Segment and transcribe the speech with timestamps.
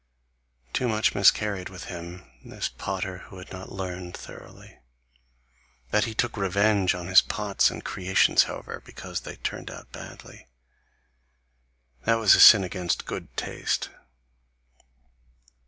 [0.73, 4.79] Too much miscarried with him, this potter who had not learned thoroughly!
[5.91, 10.47] That he took revenge on his pots and creations, however, because they turned out badly
[12.05, 13.89] that was a sin against GOOD TASTE.